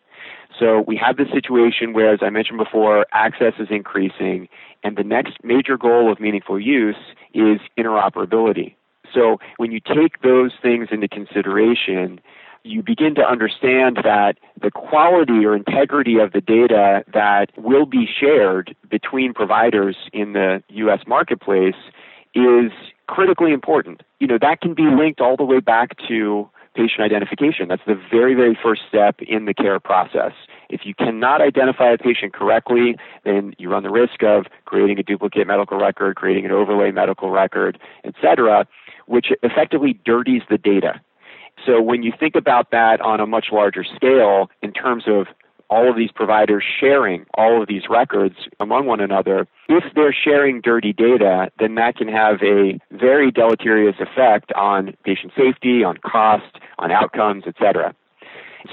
So 0.57 0.83
we 0.87 0.95
have 0.97 1.17
this 1.17 1.27
situation 1.33 1.93
where, 1.93 2.13
as 2.13 2.19
I 2.21 2.29
mentioned 2.29 2.57
before, 2.57 3.05
access 3.11 3.53
is 3.59 3.67
increasing, 3.69 4.47
and 4.83 4.95
the 4.95 5.03
next 5.03 5.43
major 5.43 5.77
goal 5.77 6.11
of 6.11 6.19
meaningful 6.19 6.59
use 6.59 6.95
is 7.33 7.59
interoperability. 7.77 8.75
So 9.13 9.37
when 9.57 9.71
you 9.71 9.79
take 9.79 10.21
those 10.21 10.51
things 10.61 10.87
into 10.91 11.07
consideration, 11.07 12.19
you 12.65 12.81
begin 12.81 13.15
to 13.15 13.21
understand 13.21 13.97
that 14.03 14.37
the 14.59 14.71
quality 14.71 15.45
or 15.45 15.55
integrity 15.55 16.17
of 16.17 16.33
the 16.33 16.41
data 16.41 17.03
that 17.13 17.51
will 17.57 17.85
be 17.85 18.07
shared 18.07 18.75
between 18.89 19.33
providers 19.33 19.95
in 20.11 20.33
the 20.33 20.63
US 20.69 21.01
marketplace 21.07 21.75
is 22.33 22.71
critically 23.07 23.53
important. 23.53 24.01
You 24.19 24.27
know, 24.27 24.39
that 24.41 24.61
can 24.61 24.73
be 24.73 24.83
linked 24.83 25.21
all 25.21 25.37
the 25.37 25.45
way 25.45 25.59
back 25.59 25.91
to 26.07 26.49
patient 26.73 27.01
identification. 27.01 27.67
That's 27.69 27.85
the 27.87 27.99
very, 28.11 28.33
very 28.33 28.57
first 28.61 28.81
step 28.89 29.21
in 29.21 29.45
the 29.45 29.53
care 29.53 29.79
process. 29.79 30.33
If 30.67 30.81
you 30.85 30.93
cannot 30.93 31.41
identify 31.41 31.91
a 31.91 31.97
patient 31.97 32.33
correctly, 32.33 32.97
then 33.23 33.53
you 33.57 33.69
run 33.69 33.83
the 33.83 33.91
risk 33.91 34.23
of 34.23 34.47
creating 34.65 34.99
a 34.99 35.03
duplicate 35.03 35.47
medical 35.47 35.77
record, 35.77 36.15
creating 36.15 36.45
an 36.45 36.51
overlay 36.51 36.91
medical 36.91 37.29
record, 37.29 37.79
etc., 38.03 38.67
which 39.05 39.27
effectively 39.43 39.99
dirties 40.03 40.41
the 40.49 40.57
data. 40.57 40.99
So 41.65 41.81
when 41.81 42.03
you 42.03 42.13
think 42.17 42.35
about 42.35 42.71
that 42.71 43.01
on 43.01 43.19
a 43.19 43.25
much 43.25 43.47
larger 43.51 43.83
scale 43.83 44.49
in 44.61 44.71
terms 44.71 45.05
of 45.07 45.27
all 45.69 45.89
of 45.89 45.95
these 45.95 46.11
providers 46.11 46.63
sharing 46.79 47.25
all 47.33 47.61
of 47.61 47.67
these 47.67 47.83
records 47.89 48.35
among 48.59 48.85
one 48.85 48.99
another, 48.99 49.47
if 49.67 49.83
they're 49.95 50.13
sharing 50.13 50.61
dirty 50.61 50.93
data, 50.93 51.49
then 51.59 51.75
that 51.75 51.95
can 51.95 52.07
have 52.07 52.41
a 52.43 52.79
very 52.91 53.31
deleterious 53.31 53.95
effect 53.99 54.53
on 54.53 54.95
patient 55.03 55.33
safety, 55.35 55.83
on 55.83 55.97
cost, 55.97 56.59
on 56.77 56.91
outcomes, 56.91 57.45
etc. 57.47 57.95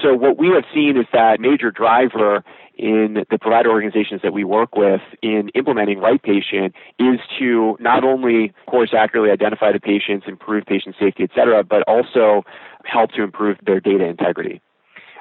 So 0.00 0.14
what 0.14 0.38
we 0.38 0.48
have 0.48 0.64
seen 0.72 0.96
is 0.96 1.06
that 1.12 1.40
major 1.40 1.70
driver 1.70 2.44
in 2.76 3.24
the 3.30 3.38
provider 3.38 3.70
organizations 3.70 4.22
that 4.22 4.32
we 4.32 4.44
work 4.44 4.76
with 4.76 5.00
in 5.22 5.50
implementing 5.54 5.98
Right 5.98 6.22
Patient 6.22 6.74
is 6.98 7.20
to 7.38 7.76
not 7.80 8.04
only, 8.04 8.46
of 8.46 8.66
course, 8.66 8.92
accurately 8.96 9.30
identify 9.30 9.72
the 9.72 9.80
patients, 9.80 10.24
improve 10.26 10.64
patient 10.66 10.96
safety, 10.98 11.24
et 11.24 11.30
cetera, 11.34 11.62
but 11.62 11.82
also 11.86 12.44
help 12.84 13.12
to 13.12 13.22
improve 13.22 13.58
their 13.64 13.80
data 13.80 14.04
integrity. 14.04 14.60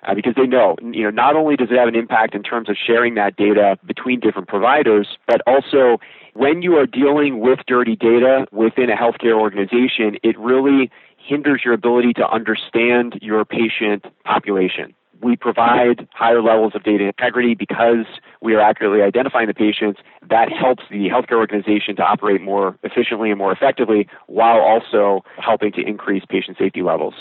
Uh, 0.03 0.15
because 0.15 0.33
they 0.35 0.47
know, 0.47 0.75
you 0.81 1.03
know, 1.03 1.11
not 1.11 1.35
only 1.35 1.55
does 1.55 1.67
it 1.69 1.77
have 1.77 1.87
an 1.87 1.95
impact 1.95 2.33
in 2.33 2.41
terms 2.41 2.67
of 2.69 2.75
sharing 2.75 3.13
that 3.13 3.35
data 3.35 3.77
between 3.85 4.19
different 4.19 4.47
providers, 4.47 5.07
but 5.27 5.41
also 5.45 5.99
when 6.33 6.63
you 6.63 6.75
are 6.75 6.87
dealing 6.87 7.39
with 7.39 7.59
dirty 7.67 7.95
data 7.95 8.47
within 8.51 8.89
a 8.89 8.95
healthcare 8.95 9.39
organization, 9.39 10.17
it 10.23 10.37
really 10.39 10.89
hinders 11.17 11.61
your 11.63 11.75
ability 11.75 12.13
to 12.13 12.27
understand 12.27 13.19
your 13.21 13.45
patient 13.45 14.05
population. 14.23 14.95
We 15.21 15.35
provide 15.35 16.07
higher 16.13 16.41
levels 16.41 16.73
of 16.75 16.83
data 16.83 17.05
integrity 17.05 17.53
because 17.53 18.05
we 18.41 18.55
are 18.55 18.59
accurately 18.59 19.01
identifying 19.01 19.47
the 19.47 19.53
patients. 19.53 19.99
That 20.27 20.51
helps 20.51 20.83
the 20.89 21.09
healthcare 21.09 21.37
organization 21.37 21.95
to 21.97 22.03
operate 22.03 22.41
more 22.41 22.77
efficiently 22.83 23.29
and 23.29 23.37
more 23.37 23.51
effectively 23.51 24.07
while 24.27 24.59
also 24.59 25.23
helping 25.37 25.71
to 25.73 25.81
increase 25.81 26.23
patient 26.27 26.57
safety 26.57 26.81
levels. 26.81 27.13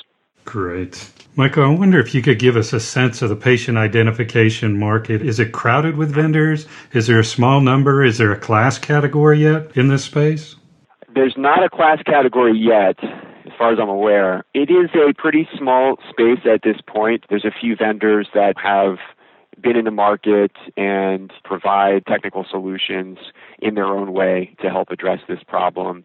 Great. 0.44 1.10
Michael, 1.36 1.64
I 1.64 1.68
wonder 1.68 2.00
if 2.00 2.14
you 2.14 2.22
could 2.22 2.38
give 2.38 2.56
us 2.56 2.72
a 2.72 2.80
sense 2.80 3.22
of 3.22 3.28
the 3.28 3.36
patient 3.36 3.78
identification 3.78 4.78
market. 4.78 5.22
Is 5.22 5.38
it 5.38 5.52
crowded 5.52 5.96
with 5.96 6.12
vendors? 6.12 6.66
Is 6.92 7.06
there 7.06 7.20
a 7.20 7.24
small 7.24 7.60
number? 7.60 8.02
Is 8.02 8.18
there 8.18 8.32
a 8.32 8.38
class 8.38 8.78
category 8.78 9.42
yet 9.42 9.76
in 9.76 9.88
this 9.88 10.04
space? 10.04 10.56
There's 11.14 11.34
not 11.36 11.62
a 11.62 11.68
class 11.68 12.02
category 12.04 12.58
yet 12.58 12.98
as 13.46 13.52
far 13.56 13.72
as 13.72 13.78
I'm 13.80 13.88
aware. 13.88 14.44
It 14.54 14.70
is 14.70 14.90
a 14.94 15.12
pretty 15.14 15.48
small 15.56 15.96
space 16.08 16.40
at 16.44 16.62
this 16.62 16.80
point. 16.86 17.24
There's 17.28 17.44
a 17.44 17.50
few 17.50 17.76
vendors 17.76 18.28
that 18.34 18.58
have 18.58 18.98
been 19.60 19.76
in 19.76 19.84
the 19.84 19.90
market 19.90 20.52
and 20.76 21.32
provide 21.44 22.06
technical 22.06 22.44
solutions 22.48 23.18
in 23.60 23.74
their 23.74 23.86
own 23.86 24.12
way 24.12 24.54
to 24.62 24.70
help 24.70 24.90
address 24.90 25.20
this 25.28 25.40
problem. 25.46 26.04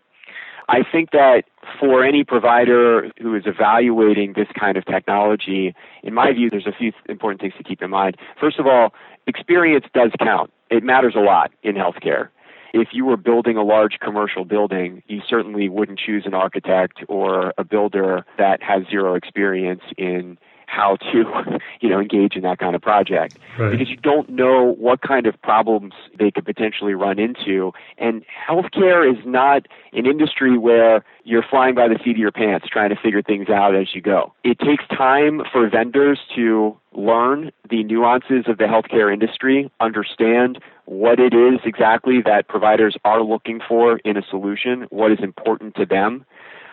I 0.68 0.80
think 0.90 1.12
that 1.12 1.44
for 1.80 2.04
any 2.04 2.24
provider 2.24 3.12
who 3.22 3.36
is 3.36 3.44
evaluating 3.46 4.34
this 4.34 4.48
kind 4.60 4.78
of 4.78 4.86
technology, 4.86 5.76
in 6.02 6.14
my 6.14 6.34
view, 6.34 6.50
there's 6.50 6.66
a 6.66 6.72
few 6.72 6.92
important 7.08 7.40
things 7.40 7.54
to 7.58 7.64
keep 7.64 7.84
in 7.84 7.92
mind. 7.92 8.18
First 8.40 8.58
of 8.58 8.66
all, 8.66 8.94
experience 9.28 9.86
does 9.94 10.12
count. 10.20 10.52
It 10.72 10.84
matters 10.84 11.14
a 11.16 11.20
lot 11.20 11.52
in 11.62 11.76
healthcare 11.76 12.30
if 12.76 12.90
you 12.92 13.06
were 13.06 13.16
building 13.16 13.56
a 13.56 13.64
large 13.64 14.00
commercial 14.02 14.44
building, 14.44 15.02
you 15.08 15.22
certainly 15.28 15.70
wouldn't 15.70 15.98
choose 15.98 16.26
an 16.26 16.34
architect 16.34 17.04
or 17.08 17.54
a 17.58 17.64
builder 17.64 18.26
that 18.38 18.62
has 18.62 18.84
zero 18.90 19.16
experience 19.16 19.82
in 19.98 20.38
how 20.68 20.98
to, 20.98 21.24
you 21.80 21.88
know, 21.88 22.02
engage 22.02 22.36
in 22.36 22.42
that 22.42 22.60
kind 22.60 22.76
of 22.76 22.82
project 22.82 23.38
right. 23.58 23.72
because 23.72 23.90
you 23.90 23.96
don't 23.96 24.28
know 24.30 24.76
what 24.78 25.02
kind 25.02 25.26
of 25.26 25.42
problems 25.42 25.94
they 26.20 26.32
could 26.32 26.44
potentially 26.44 26.94
run 26.94 27.18
into. 27.18 27.72
And 27.98 28.26
healthcare 28.50 29.10
is 29.10 29.24
not 29.26 29.68
an 29.94 30.06
industry 30.06 30.58
where 30.58 31.06
you're 31.24 31.46
flying 31.50 31.76
by 31.76 31.88
the 31.88 31.98
seat 32.04 32.12
of 32.12 32.18
your 32.18 32.32
pants 32.32 32.68
trying 32.70 32.90
to 32.90 32.98
figure 32.98 33.22
things 33.22 33.48
out 33.48 33.74
as 33.74 33.96
you 33.96 34.02
go. 34.02 34.34
It 34.44 34.60
takes 34.60 34.86
time 34.90 35.44
for 35.50 35.70
vendors 35.70 36.20
to 36.36 36.78
learn 36.94 37.52
the 37.70 37.84
nuances 37.84 38.46
of 38.48 38.58
the 38.58 38.66
healthcare 38.66 39.14
industry, 39.14 39.72
understand 39.80 40.60
what 40.86 41.20
it 41.20 41.34
is 41.34 41.60
exactly 41.66 42.22
that 42.22 42.48
providers 42.48 42.96
are 43.04 43.22
looking 43.24 43.60
for 43.68 43.98
in 44.00 44.18
a 44.18 44.22
solution, 44.30 44.88
what 44.90 45.12
is 45.12 45.20
important 45.22 45.76
to 45.76 45.86
them 45.86 46.26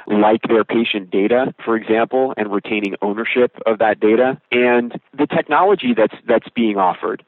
mm-hmm. 0.09 0.21
like 0.21 0.43
their 0.49 0.65
patient 0.65 1.11
data, 1.11 1.55
for 1.65 1.77
example, 1.77 2.35
and 2.37 2.53
retaining 2.53 2.95
ownership 3.03 3.59
of 3.67 3.79
that 3.79 4.01
data, 4.01 4.41
and 4.51 5.01
the 5.17 5.27
technology 5.27 5.95
that's 5.97 6.15
that's 6.27 6.49
being 6.49 6.77
offered. 6.77 7.25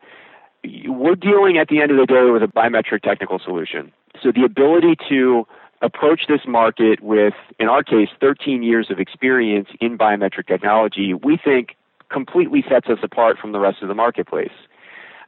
We're 0.86 1.14
dealing 1.14 1.58
at 1.58 1.68
the 1.68 1.82
end 1.82 1.90
of 1.90 1.98
the 1.98 2.06
day 2.06 2.30
with 2.30 2.42
a 2.42 2.46
biometric 2.46 3.02
technical 3.02 3.38
solution. 3.38 3.92
So 4.22 4.32
the 4.32 4.44
ability 4.44 4.96
to 5.10 5.46
approach 5.82 6.22
this 6.26 6.40
market 6.46 7.00
with, 7.02 7.34
in 7.58 7.68
our 7.68 7.82
case, 7.82 8.08
13 8.18 8.62
years 8.62 8.90
of 8.90 8.98
experience 8.98 9.68
in 9.80 9.98
biometric 9.98 10.46
technology, 10.46 11.12
we 11.12 11.36
think 11.36 11.76
completely 12.08 12.64
sets 12.66 12.88
us 12.88 12.98
apart 13.02 13.38
from 13.38 13.52
the 13.52 13.58
rest 13.58 13.82
of 13.82 13.88
the 13.88 13.94
marketplace 13.94 14.52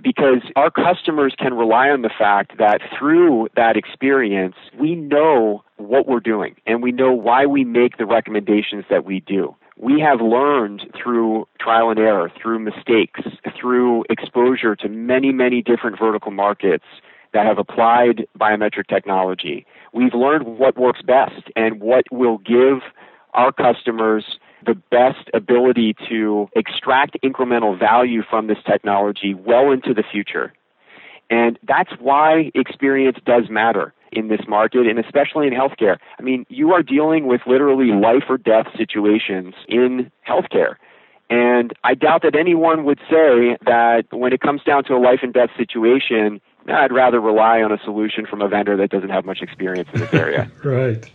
because 0.03 0.43
our 0.57 0.71
customers 0.71 1.35
can 1.39 1.55
rely 1.55 1.89
on 1.89 2.03
the 2.03 2.11
fact 2.17 2.59
that 2.59 2.81
through 2.99 3.49
that 3.57 3.77
experience, 3.77 4.57
we 4.79 4.95
know 4.95 5.65
what 5.77 6.07
we're 6.07 6.21
doing 6.21 6.57
and 6.67 6.83
we 6.83 6.93
know 6.93 7.13
why 7.13 7.47
we 7.47 7.65
make 7.65 7.99
the 7.99 8.07
recommendations 8.07 8.85
that 8.91 9.05
we 9.05 9.21
do. 9.21 9.55
We 9.79 10.01
have 10.01 10.21
learned 10.21 10.83
through 11.01 11.47
trial 11.61 11.91
and 11.91 11.99
error, 11.99 12.31
through 12.41 12.61
mistakes, 12.61 13.21
through 13.61 14.05
exposure 14.09 14.75
to 14.77 14.89
many, 14.89 15.33
many 15.33 15.61
different 15.61 15.99
vertical 15.99 16.31
markets 16.31 16.87
that 17.35 17.45
have 17.45 17.59
applied 17.59 18.27
biometric 18.39 18.89
technology. 18.89 19.67
We've 19.93 20.15
learned 20.15 20.47
what 20.59 20.79
works 20.79 21.03
best 21.03 21.51
and 21.55 21.81
what 21.81 22.05
will 22.11 22.39
give 22.39 22.79
our 23.35 23.53
customers 23.53 24.39
the 24.65 24.75
best 24.75 25.29
ability 25.35 25.95
to 26.09 26.49
extract 26.57 27.17
incremental 27.23 27.79
value 27.79 28.23
from 28.29 28.47
this 28.47 28.59
technology 28.67 29.35
well 29.35 29.71
into 29.71 29.93
the 29.93 30.03
future. 30.03 30.53
And 31.29 31.59
that's 31.67 31.91
why 31.99 32.51
experience 32.55 33.19
does 33.25 33.51
matter 33.51 33.93
in 34.13 34.29
this 34.29 34.43
market 34.49 34.87
and 34.87 34.99
especially 34.99 35.47
in 35.47 35.53
healthcare. 35.53 35.99
I 36.19 36.23
mean, 36.23 36.47
you 36.49 36.73
are 36.73 36.83
dealing 36.83 37.27
with 37.27 37.41
literally 37.47 37.93
life 37.93 38.25
or 38.29 38.39
death 38.39 38.67
situations 38.77 39.55
in 39.69 40.11
healthcare. 40.27 40.77
And 41.29 41.73
I 41.83 41.95
doubt 41.95 42.23
that 42.23 42.37
anyone 42.37 42.85
would 42.85 43.01
say 43.11 43.57
that 43.67 44.05
when 44.11 44.33
it 44.33 44.41
comes 44.41 44.63
down 44.63 44.85
to 44.85 44.95
a 44.95 45.01
life 45.01 45.21
and 45.23 45.35
death 45.35 45.51
situation, 45.57 46.41
I'd 46.69 46.93
rather 46.93 47.21
rely 47.21 47.63
on 47.63 47.73
a 47.73 47.79
solution 47.85 48.27
from 48.27 48.43
a 48.43 48.49
vendor 48.49 48.77
that 48.77 48.91
doesn't 48.91 49.11
have 49.11 49.25
much 49.25 49.43
experience 49.43 49.89
in 49.93 50.01
this 50.01 50.15
area. 50.15 50.51
right. 50.65 51.11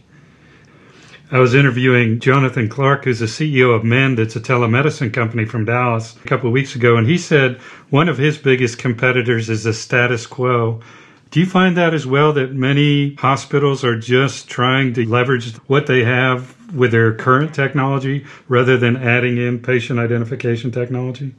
I 1.34 1.40
was 1.40 1.56
interviewing 1.56 2.20
Jonathan 2.20 2.68
Clark, 2.68 3.06
who's 3.06 3.20
the 3.20 3.26
CEO 3.26 3.74
of 3.74 3.86
Mend. 3.86 4.20
It's 4.20 4.36
a 4.36 4.42
telemedicine 4.42 5.14
company 5.14 5.46
from 5.46 5.64
Dallas 5.64 6.14
a 6.18 6.28
couple 6.28 6.48
of 6.48 6.54
weeks 6.54 6.76
ago. 6.76 6.98
And 6.98 7.08
he 7.08 7.18
said 7.18 7.56
one 7.90 8.10
of 8.10 8.18
his 8.18 8.38
biggest 8.38 8.78
competitors 8.78 9.50
is 9.50 9.64
the 9.64 9.72
status 9.72 10.28
quo. 10.28 10.82
Do 11.30 11.40
you 11.40 11.46
find 11.46 11.78
that 11.78 11.94
as 11.94 12.06
well 12.06 12.34
that 12.34 12.52
many 12.52 13.16
hospitals 13.16 13.86
are 13.86 13.98
just 13.98 14.50
trying 14.50 14.94
to 14.96 15.08
leverage 15.08 15.56
what 15.68 15.88
they 15.88 16.04
have 16.04 16.54
with 16.74 16.92
their 16.92 17.14
current 17.14 17.56
technology 17.56 18.26
rather 18.50 18.78
than 18.78 18.98
adding 18.98 19.38
in 19.38 19.60
patient 19.60 20.00
identification 20.00 20.70
technology? 20.70 21.34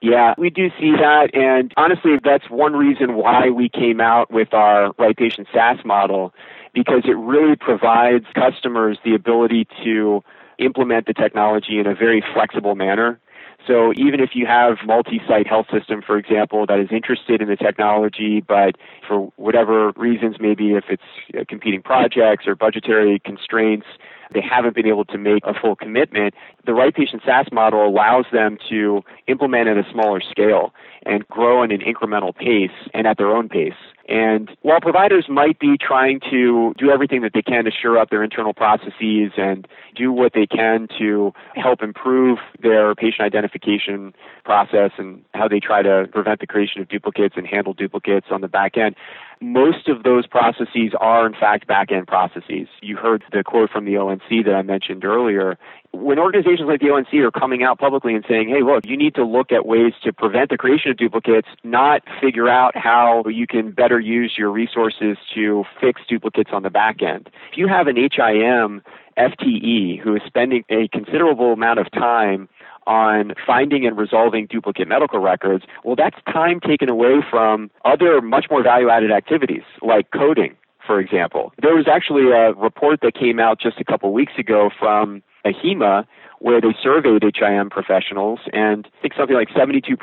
Yeah, 0.00 0.34
we 0.36 0.50
do 0.50 0.68
see 0.80 0.90
that. 0.90 1.30
And 1.32 1.72
honestly, 1.76 2.16
that's 2.24 2.50
one 2.50 2.72
reason 2.72 3.14
why 3.14 3.50
we 3.50 3.68
came 3.68 4.00
out 4.00 4.32
with 4.32 4.52
our 4.52 4.92
Right 4.98 5.16
Patient 5.16 5.46
SaaS 5.52 5.78
model 5.84 6.34
because 6.74 7.02
it 7.04 7.16
really 7.16 7.56
provides 7.56 8.24
customers 8.34 8.98
the 9.04 9.14
ability 9.14 9.66
to 9.84 10.22
implement 10.58 11.06
the 11.06 11.14
technology 11.14 11.78
in 11.78 11.86
a 11.86 11.94
very 11.94 12.22
flexible 12.34 12.74
manner. 12.74 13.18
So 13.66 13.92
even 13.96 14.20
if 14.20 14.30
you 14.34 14.46
have 14.46 14.78
multi-site 14.84 15.46
health 15.46 15.66
system, 15.72 16.00
for 16.00 16.16
example, 16.16 16.64
that 16.66 16.78
is 16.78 16.88
interested 16.90 17.42
in 17.42 17.48
the 17.48 17.56
technology, 17.56 18.40
but 18.40 18.76
for 19.06 19.32
whatever 19.36 19.92
reasons, 19.96 20.36
maybe 20.40 20.72
if 20.72 20.84
it's 20.88 21.46
competing 21.48 21.82
projects 21.82 22.46
or 22.46 22.54
budgetary 22.54 23.20
constraints, 23.24 23.86
they 24.32 24.40
haven't 24.40 24.74
been 24.74 24.86
able 24.86 25.04
to 25.06 25.18
make 25.18 25.42
a 25.44 25.54
full 25.54 25.76
commitment, 25.76 26.34
the 26.64 26.74
Right 26.74 26.94
Patient 26.94 27.22
SaaS 27.24 27.46
model 27.52 27.86
allows 27.86 28.26
them 28.32 28.58
to 28.68 29.02
implement 29.26 29.68
at 29.68 29.76
a 29.76 29.90
smaller 29.90 30.20
scale 30.20 30.74
and 31.06 31.26
grow 31.28 31.62
in 31.62 31.72
an 31.72 31.80
incremental 31.80 32.34
pace 32.34 32.70
and 32.92 33.06
at 33.06 33.16
their 33.16 33.34
own 33.34 33.48
pace. 33.48 33.74
And 34.08 34.50
while 34.62 34.80
providers 34.80 35.26
might 35.28 35.58
be 35.58 35.76
trying 35.76 36.20
to 36.30 36.72
do 36.78 36.90
everything 36.90 37.20
that 37.22 37.32
they 37.34 37.42
can 37.42 37.64
to 37.64 37.70
shore 37.70 37.98
up 37.98 38.08
their 38.08 38.24
internal 38.24 38.54
processes 38.54 39.32
and 39.36 39.68
do 39.94 40.10
what 40.12 40.32
they 40.32 40.46
can 40.46 40.88
to 40.98 41.34
help 41.54 41.82
improve 41.82 42.38
their 42.62 42.94
patient 42.94 43.20
identification 43.20 44.14
process 44.44 44.92
and 44.96 45.22
how 45.34 45.46
they 45.46 45.60
try 45.60 45.82
to 45.82 46.08
prevent 46.10 46.40
the 46.40 46.46
creation 46.46 46.80
of 46.80 46.88
duplicates 46.88 47.34
and 47.36 47.46
handle 47.46 47.74
duplicates 47.74 48.28
on 48.30 48.40
the 48.40 48.48
back 48.48 48.78
end, 48.78 48.96
most 49.40 49.88
of 49.88 50.02
those 50.02 50.26
processes 50.26 50.92
are 51.00 51.26
in 51.26 51.32
fact 51.32 51.66
back 51.66 51.92
end 51.92 52.06
processes. 52.06 52.68
You 52.82 52.96
heard 52.96 53.22
the 53.32 53.44
quote 53.44 53.70
from 53.70 53.84
the 53.84 53.96
ONC 53.96 54.44
that 54.44 54.54
I 54.54 54.62
mentioned 54.62 55.04
earlier 55.04 55.58
when 55.92 56.18
organizations 56.18 56.68
like 56.68 56.80
the 56.80 56.90
ONC 56.90 57.12
are 57.14 57.30
coming 57.30 57.62
out 57.62 57.78
publicly 57.78 58.14
and 58.14 58.24
saying, 58.28 58.48
hey, 58.48 58.62
look, 58.62 58.84
you 58.86 58.96
need 58.96 59.14
to 59.14 59.24
look 59.24 59.52
at 59.52 59.66
ways 59.66 59.94
to 60.04 60.12
prevent 60.12 60.50
the 60.50 60.58
creation 60.58 60.90
of 60.90 60.96
duplicates, 60.96 61.48
not 61.64 62.02
figure 62.20 62.48
out 62.48 62.76
how 62.76 63.24
you 63.26 63.46
can 63.46 63.70
better 63.70 63.98
use 63.98 64.34
your 64.36 64.50
resources 64.50 65.16
to 65.34 65.64
fix 65.80 66.02
duplicates 66.08 66.50
on 66.52 66.62
the 66.62 66.70
back 66.70 67.02
end. 67.02 67.30
If 67.52 67.58
you 67.58 67.68
have 67.68 67.86
an 67.86 67.96
HIM 67.96 68.82
FTE 69.16 70.00
who 70.00 70.14
is 70.14 70.22
spending 70.26 70.64
a 70.68 70.88
considerable 70.88 71.52
amount 71.52 71.80
of 71.80 71.90
time 71.90 72.48
on 72.88 73.34
finding 73.46 73.86
and 73.86 73.96
resolving 73.96 74.46
duplicate 74.46 74.88
medical 74.88 75.20
records, 75.20 75.64
well, 75.84 75.94
that's 75.94 76.16
time 76.26 76.58
taken 76.58 76.88
away 76.88 77.22
from 77.30 77.70
other 77.84 78.20
much 78.20 78.46
more 78.50 78.62
value 78.62 78.88
added 78.88 79.12
activities 79.12 79.62
like 79.82 80.10
coding, 80.10 80.56
for 80.84 80.98
example. 80.98 81.52
There 81.62 81.76
was 81.76 81.86
actually 81.86 82.32
a 82.32 82.52
report 82.54 83.00
that 83.02 83.14
came 83.14 83.38
out 83.38 83.60
just 83.60 83.78
a 83.78 83.84
couple 83.84 84.12
weeks 84.12 84.32
ago 84.38 84.70
from 84.78 85.22
AHIMA 85.44 86.06
where 86.40 86.60
they 86.60 86.74
surveyed 86.80 87.22
HIM 87.22 87.68
professionals, 87.70 88.38
and 88.52 88.86
I 88.86 89.02
think 89.02 89.14
something 89.14 89.34
like 89.34 89.48
72% 89.48 89.98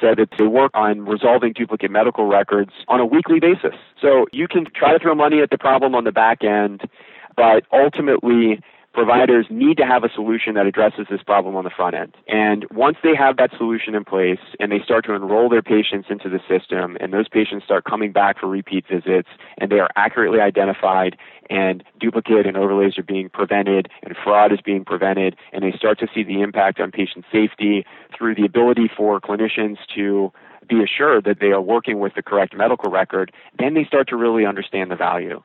said 0.00 0.18
that 0.18 0.28
they 0.38 0.46
work 0.46 0.70
on 0.74 1.04
resolving 1.06 1.52
duplicate 1.52 1.90
medical 1.90 2.26
records 2.26 2.70
on 2.88 3.00
a 3.00 3.06
weekly 3.06 3.40
basis. 3.40 3.74
So 4.00 4.26
you 4.32 4.46
can 4.46 4.66
try 4.76 4.92
to 4.92 4.98
throw 4.98 5.14
money 5.14 5.40
at 5.40 5.50
the 5.50 5.58
problem 5.58 5.94
on 5.94 6.04
the 6.04 6.12
back 6.12 6.44
end, 6.44 6.82
but 7.36 7.64
ultimately 7.72 8.60
providers 8.92 9.46
need 9.50 9.76
to 9.78 9.86
have 9.86 10.04
a 10.04 10.08
solution 10.14 10.54
that 10.54 10.66
addresses 10.66 11.06
this 11.10 11.22
problem 11.22 11.56
on 11.56 11.64
the 11.64 11.70
front 11.70 11.94
end. 11.94 12.14
And 12.28 12.66
once 12.70 12.98
they 13.02 13.14
have 13.16 13.36
that 13.38 13.50
solution 13.56 13.94
in 13.94 14.04
place 14.04 14.40
and 14.60 14.70
they 14.70 14.80
start 14.84 15.04
to 15.06 15.14
enroll 15.14 15.48
their 15.48 15.62
patients 15.62 16.08
into 16.10 16.28
the 16.28 16.40
system 16.48 16.96
and 17.00 17.12
those 17.12 17.28
patients 17.28 17.64
start 17.64 17.84
coming 17.84 18.12
back 18.12 18.38
for 18.38 18.48
repeat 18.48 18.84
visits 18.90 19.28
and 19.58 19.70
they 19.70 19.78
are 19.78 19.88
accurately 19.96 20.40
identified 20.40 21.16
and 21.48 21.82
duplicate 22.00 22.46
and 22.46 22.56
overlays 22.56 22.98
are 22.98 23.02
being 23.02 23.28
prevented 23.28 23.88
and 24.02 24.16
fraud 24.22 24.52
is 24.52 24.60
being 24.60 24.84
prevented 24.84 25.36
and 25.52 25.62
they 25.62 25.72
start 25.76 25.98
to 25.98 26.06
see 26.14 26.22
the 26.22 26.40
impact 26.40 26.80
on 26.80 26.90
patient 26.90 27.24
safety 27.32 27.84
through 28.16 28.34
the 28.34 28.44
ability 28.44 28.90
for 28.94 29.20
clinicians 29.20 29.78
to 29.94 30.32
be 30.68 30.82
assured 30.82 31.24
that 31.24 31.40
they 31.40 31.50
are 31.50 31.60
working 31.60 31.98
with 31.98 32.14
the 32.14 32.22
correct 32.22 32.54
medical 32.56 32.90
record, 32.90 33.32
then 33.58 33.74
they 33.74 33.84
start 33.84 34.08
to 34.08 34.16
really 34.16 34.46
understand 34.46 34.90
the 34.90 34.96
value. 34.96 35.42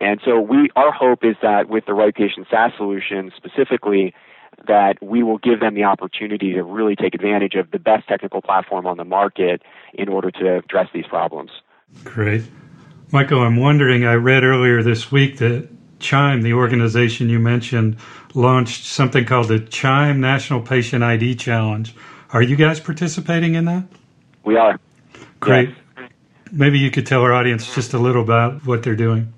And 0.00 0.20
so 0.24 0.40
we, 0.40 0.70
our 0.76 0.92
hope 0.92 1.24
is 1.24 1.36
that 1.42 1.68
with 1.68 1.84
the 1.86 1.94
Right 1.94 2.14
Patient 2.14 2.46
SaaS 2.50 2.72
solution 2.76 3.32
specifically, 3.36 4.14
that 4.66 4.94
we 5.02 5.22
will 5.22 5.38
give 5.38 5.60
them 5.60 5.74
the 5.74 5.84
opportunity 5.84 6.52
to 6.54 6.62
really 6.62 6.96
take 6.96 7.14
advantage 7.14 7.54
of 7.54 7.70
the 7.70 7.78
best 7.78 8.08
technical 8.08 8.42
platform 8.42 8.86
on 8.86 8.96
the 8.96 9.04
market 9.04 9.62
in 9.94 10.08
order 10.08 10.30
to 10.30 10.56
address 10.58 10.88
these 10.92 11.06
problems. 11.06 11.50
Great. 12.04 12.44
Michael, 13.12 13.42
I'm 13.42 13.56
wondering, 13.56 14.04
I 14.04 14.14
read 14.14 14.44
earlier 14.44 14.82
this 14.82 15.10
week 15.10 15.38
that 15.38 15.68
Chime, 15.98 16.42
the 16.42 16.54
organization 16.54 17.28
you 17.28 17.38
mentioned, 17.38 17.96
launched 18.34 18.86
something 18.86 19.24
called 19.24 19.48
the 19.48 19.60
Chime 19.60 20.20
National 20.20 20.60
Patient 20.60 21.02
ID 21.02 21.34
Challenge. 21.34 21.94
Are 22.32 22.42
you 22.42 22.56
guys 22.56 22.80
participating 22.80 23.54
in 23.54 23.64
that? 23.66 23.84
We 24.44 24.56
are. 24.56 24.78
Great. 25.40 25.74
Yes. 25.98 26.10
Maybe 26.52 26.78
you 26.78 26.90
could 26.90 27.06
tell 27.06 27.22
our 27.22 27.32
audience 27.32 27.74
just 27.74 27.92
a 27.92 27.98
little 27.98 28.22
about 28.22 28.66
what 28.66 28.82
they're 28.82 28.96
doing. 28.96 29.32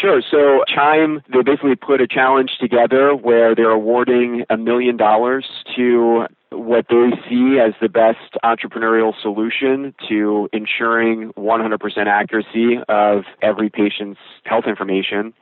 Sure. 0.00 0.22
So 0.30 0.64
Chime, 0.66 1.22
they 1.30 1.42
basically 1.42 1.76
put 1.76 2.00
a 2.00 2.06
challenge 2.06 2.52
together 2.58 3.14
where 3.14 3.54
they're 3.54 3.70
awarding 3.70 4.44
a 4.48 4.56
million 4.56 4.96
dollars 4.96 5.46
to 5.76 6.26
what 6.50 6.86
they 6.88 7.10
see 7.28 7.58
as 7.58 7.74
the 7.82 7.88
best 7.88 8.36
entrepreneurial 8.42 9.12
solution 9.20 9.94
to 10.08 10.48
ensuring 10.52 11.32
100% 11.36 12.06
accuracy 12.06 12.78
of 12.88 13.24
every 13.42 13.68
patient's 13.68 14.20
health 14.44 14.64
information 14.66 15.34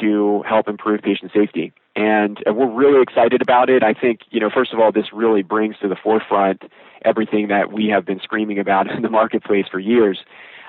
to 0.00 0.42
help 0.42 0.68
improve 0.68 1.02
patient 1.02 1.30
safety. 1.32 1.72
And 1.96 2.38
uh, 2.48 2.52
we're 2.52 2.70
really 2.70 3.02
excited 3.02 3.42
about 3.42 3.70
it. 3.70 3.82
I 3.82 3.94
think, 3.94 4.20
you 4.30 4.40
know, 4.40 4.50
first 4.52 4.72
of 4.72 4.80
all, 4.80 4.92
this 4.92 5.12
really 5.12 5.42
brings 5.42 5.76
to 5.78 5.88
the 5.88 5.96
forefront 5.96 6.62
everything 7.04 7.48
that 7.48 7.72
we 7.72 7.88
have 7.88 8.04
been 8.04 8.20
screaming 8.20 8.58
about 8.58 8.90
in 8.94 9.02
the 9.02 9.10
marketplace 9.10 9.66
for 9.70 9.78
years. 9.78 10.18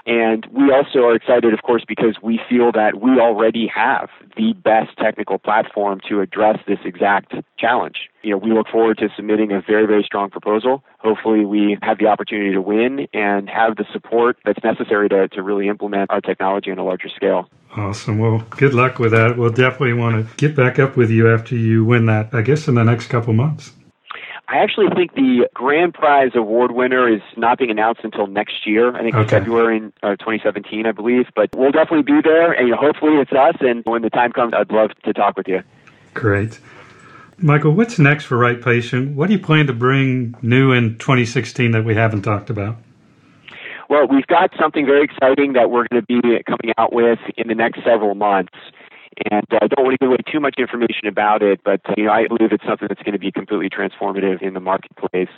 And 0.05 0.47
we 0.51 0.71
also 0.71 0.99
are 1.05 1.15
excited, 1.15 1.53
of 1.53 1.61
course, 1.61 1.83
because 1.87 2.15
we 2.21 2.39
feel 2.49 2.71
that 2.71 3.01
we 3.01 3.19
already 3.19 3.67
have 3.67 4.09
the 4.35 4.53
best 4.53 4.97
technical 4.97 5.37
platform 5.37 6.01
to 6.09 6.21
address 6.21 6.57
this 6.67 6.79
exact 6.83 7.33
challenge. 7.57 8.09
You 8.23 8.31
know, 8.31 8.37
we 8.37 8.51
look 8.51 8.67
forward 8.67 8.97
to 8.99 9.09
submitting 9.15 9.51
a 9.51 9.61
very, 9.61 9.85
very 9.85 10.03
strong 10.03 10.29
proposal. 10.29 10.83
Hopefully 10.99 11.45
we 11.45 11.77
have 11.81 11.99
the 11.99 12.07
opportunity 12.07 12.53
to 12.53 12.61
win 12.61 13.07
and 13.13 13.49
have 13.49 13.75
the 13.75 13.85
support 13.91 14.37
that's 14.45 14.63
necessary 14.63 15.09
to, 15.09 15.27
to 15.29 15.43
really 15.43 15.67
implement 15.67 16.09
our 16.09 16.21
technology 16.21 16.71
on 16.71 16.77
a 16.77 16.83
larger 16.83 17.09
scale. 17.09 17.49
Awesome. 17.75 18.19
Well, 18.19 18.43
good 18.49 18.73
luck 18.73 18.99
with 18.99 19.11
that. 19.11 19.37
We'll 19.37 19.51
definitely 19.51 19.93
want 19.93 20.27
to 20.27 20.35
get 20.35 20.55
back 20.55 20.79
up 20.79 20.97
with 20.97 21.09
you 21.09 21.33
after 21.33 21.55
you 21.55 21.85
win 21.85 22.05
that, 22.07 22.33
I 22.33 22.41
guess, 22.41 22.67
in 22.67 22.75
the 22.75 22.83
next 22.83 23.07
couple 23.07 23.33
months. 23.33 23.71
I 24.51 24.57
actually 24.57 24.87
think 24.93 25.13
the 25.13 25.47
grand 25.53 25.93
prize 25.93 26.31
award 26.35 26.71
winner 26.73 27.07
is 27.07 27.21
not 27.37 27.57
being 27.57 27.71
announced 27.71 28.01
until 28.03 28.27
next 28.27 28.67
year. 28.67 28.93
I 28.93 29.01
think 29.01 29.15
okay. 29.15 29.29
February 29.29 29.77
in, 29.77 29.93
uh, 30.03 30.17
2017, 30.17 30.85
I 30.85 30.91
believe. 30.91 31.27
But 31.33 31.55
we'll 31.55 31.71
definitely 31.71 32.03
be 32.03 32.19
there, 32.21 32.51
and 32.51 32.73
hopefully 32.73 33.13
it's 33.13 33.31
us. 33.31 33.55
And 33.61 33.81
when 33.85 34.01
the 34.01 34.09
time 34.09 34.33
comes, 34.33 34.53
I'd 34.53 34.69
love 34.69 34.91
to 35.05 35.13
talk 35.13 35.37
with 35.37 35.47
you. 35.47 35.61
Great. 36.13 36.59
Michael, 37.37 37.71
what's 37.71 37.97
next 37.97 38.25
for 38.25 38.37
Right 38.37 38.61
Patient? 38.61 39.15
What 39.15 39.27
do 39.27 39.33
you 39.33 39.39
plan 39.39 39.67
to 39.67 39.73
bring 39.73 40.35
new 40.41 40.73
in 40.73 40.97
2016 40.97 41.71
that 41.71 41.85
we 41.85 41.95
haven't 41.95 42.23
talked 42.23 42.49
about? 42.49 42.75
Well, 43.89 44.05
we've 44.09 44.27
got 44.27 44.51
something 44.59 44.85
very 44.85 45.05
exciting 45.05 45.53
that 45.53 45.71
we're 45.71 45.87
going 45.87 46.05
to 46.05 46.21
be 46.21 46.43
coming 46.43 46.73
out 46.77 46.91
with 46.91 47.19
in 47.37 47.47
the 47.47 47.55
next 47.55 47.85
several 47.85 48.15
months. 48.15 48.57
And 49.29 49.45
I 49.51 49.67
don't 49.67 49.85
want 49.85 49.99
to 49.99 50.05
give 50.05 50.09
away 50.09 50.17
too 50.31 50.39
much 50.39 50.55
information 50.57 51.07
about 51.07 51.43
it, 51.43 51.61
but 51.63 51.81
uh, 51.89 51.93
you 51.97 52.05
know, 52.05 52.11
I 52.11 52.27
believe 52.27 52.51
it's 52.51 52.63
something 52.65 52.87
that's 52.87 53.01
going 53.01 53.13
to 53.13 53.19
be 53.19 53.31
completely 53.31 53.69
transformative 53.69 54.41
in 54.41 54.53
the 54.53 54.59
marketplace. 54.59 55.35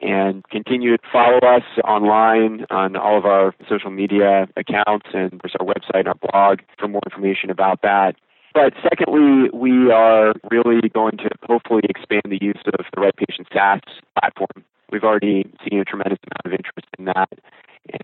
and 0.00 0.48
continue 0.48 0.96
to 0.96 1.02
follow 1.12 1.38
us 1.38 1.64
online 1.84 2.64
on 2.70 2.96
all 2.96 3.18
of 3.18 3.26
our 3.26 3.54
social 3.68 3.90
media 3.90 4.48
accounts 4.56 5.08
and 5.12 5.40
there's 5.42 5.54
our 5.60 5.66
website 5.66 6.06
and 6.06 6.08
our 6.08 6.14
blog 6.14 6.60
for 6.78 6.88
more 6.88 7.02
information 7.04 7.50
about 7.50 7.82
that. 7.82 8.16
But 8.54 8.72
secondly, 8.82 9.50
we 9.52 9.92
are 9.92 10.34
really 10.50 10.88
going 10.88 11.18
to 11.18 11.28
hopefully 11.46 11.82
expand 11.88 12.22
the 12.24 12.38
use 12.40 12.60
of 12.66 12.84
the 12.94 13.00
Right 13.00 13.14
Patient 13.14 13.46
SaaS 13.52 13.80
platform. 14.18 14.64
We've 14.90 15.04
already 15.04 15.44
seen 15.68 15.78
a 15.78 15.84
tremendous 15.84 16.18
amount 16.24 16.46
of 16.46 16.52
interest 16.52 16.88
in 16.98 17.04
that. 17.04 17.28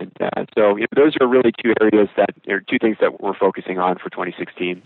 And 0.01 0.13
uh, 0.21 0.45
so 0.55 0.77
you 0.77 0.83
know, 0.83 1.05
those 1.05 1.17
are 1.21 1.27
really 1.27 1.53
two 1.63 1.75
areas 1.81 2.09
that 2.17 2.31
are 2.49 2.61
two 2.61 2.79
things 2.79 2.97
that 3.01 3.21
we're 3.21 3.35
focusing 3.35 3.79
on 3.79 3.99
for 3.99 4.11
2016. 4.11 4.83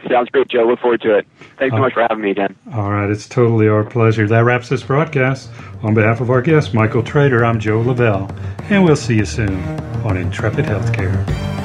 Sounds 0.08 0.30
great, 0.30 0.48
Joe. 0.48 0.64
Look 0.64 0.80
forward 0.80 1.00
to 1.02 1.18
it. 1.18 1.26
Thanks 1.58 1.72
so 1.72 1.78
uh, 1.78 1.80
much 1.80 1.94
for 1.94 2.02
having 2.02 2.22
me 2.22 2.30
again. 2.30 2.56
All 2.72 2.90
right, 2.90 3.10
it's 3.10 3.28
totally 3.28 3.68
our 3.68 3.84
pleasure. 3.84 4.26
That 4.26 4.44
wraps 4.44 4.68
this 4.68 4.82
broadcast. 4.82 5.50
On 5.82 5.94
behalf 5.94 6.20
of 6.20 6.30
our 6.30 6.42
guest, 6.42 6.74
Michael 6.74 7.02
Trader, 7.02 7.44
I'm 7.44 7.60
Joe 7.60 7.80
Lavelle, 7.80 8.30
and 8.70 8.84
we'll 8.84 8.96
see 8.96 9.16
you 9.16 9.24
soon 9.24 9.56
on 10.04 10.16
Intrepid 10.16 10.64
Healthcare. 10.64 11.57